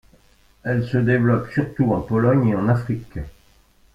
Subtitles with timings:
[0.63, 3.19] Elle se développe surtout en Pologne et en Afrique.